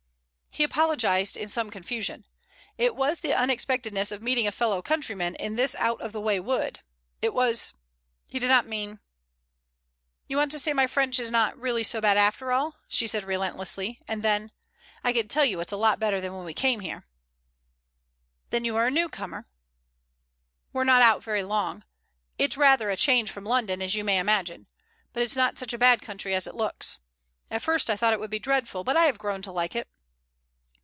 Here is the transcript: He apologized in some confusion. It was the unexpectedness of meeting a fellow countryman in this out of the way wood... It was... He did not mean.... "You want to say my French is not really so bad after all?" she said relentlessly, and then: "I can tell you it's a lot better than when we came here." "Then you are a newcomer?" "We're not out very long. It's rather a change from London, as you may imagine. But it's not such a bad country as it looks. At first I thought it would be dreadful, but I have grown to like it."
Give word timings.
He 0.53 0.65
apologized 0.65 1.37
in 1.37 1.47
some 1.47 1.69
confusion. 1.71 2.25
It 2.77 2.93
was 2.93 3.21
the 3.21 3.33
unexpectedness 3.33 4.11
of 4.11 4.21
meeting 4.21 4.47
a 4.47 4.51
fellow 4.51 4.81
countryman 4.81 5.33
in 5.35 5.55
this 5.55 5.75
out 5.75 6.01
of 6.01 6.11
the 6.11 6.19
way 6.19 6.41
wood... 6.41 6.81
It 7.21 7.33
was... 7.33 7.73
He 8.29 8.37
did 8.37 8.49
not 8.49 8.67
mean.... 8.67 8.99
"You 10.27 10.35
want 10.35 10.51
to 10.51 10.59
say 10.59 10.73
my 10.73 10.87
French 10.87 11.19
is 11.21 11.31
not 11.31 11.57
really 11.57 11.83
so 11.85 12.01
bad 12.01 12.17
after 12.17 12.51
all?" 12.51 12.75
she 12.89 13.07
said 13.07 13.23
relentlessly, 13.23 14.01
and 14.09 14.23
then: 14.23 14.51
"I 15.05 15.13
can 15.13 15.29
tell 15.29 15.45
you 15.45 15.61
it's 15.61 15.71
a 15.71 15.77
lot 15.77 16.01
better 16.01 16.19
than 16.19 16.35
when 16.35 16.43
we 16.43 16.53
came 16.53 16.81
here." 16.81 17.07
"Then 18.49 18.65
you 18.65 18.75
are 18.75 18.87
a 18.87 18.91
newcomer?" 18.91 19.47
"We're 20.73 20.83
not 20.83 21.01
out 21.01 21.23
very 21.23 21.43
long. 21.43 21.85
It's 22.37 22.57
rather 22.57 22.89
a 22.89 22.97
change 22.97 23.31
from 23.31 23.45
London, 23.45 23.81
as 23.81 23.95
you 23.95 24.03
may 24.03 24.19
imagine. 24.19 24.67
But 25.13 25.23
it's 25.23 25.37
not 25.37 25.57
such 25.57 25.71
a 25.71 25.77
bad 25.79 26.01
country 26.01 26.35
as 26.35 26.45
it 26.45 26.55
looks. 26.55 26.99
At 27.49 27.61
first 27.61 27.89
I 27.89 27.95
thought 27.95 28.11
it 28.11 28.19
would 28.19 28.29
be 28.29 28.37
dreadful, 28.37 28.83
but 28.83 28.97
I 28.97 29.05
have 29.05 29.17
grown 29.17 29.41
to 29.43 29.51
like 29.53 29.77
it." 29.77 29.87